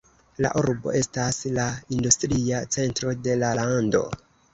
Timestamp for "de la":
3.29-3.53